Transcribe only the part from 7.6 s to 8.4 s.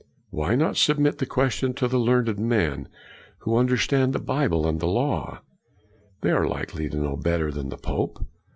the pope.